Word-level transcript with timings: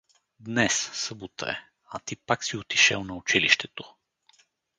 Днес, 0.39 0.89
събота 0.93 1.49
е, 1.51 1.57
а 1.89 1.99
ти 1.99 2.15
пак 2.15 2.43
си 2.43 2.57
отишел 2.57 3.03
на 3.03 3.15
училището. 3.15 3.95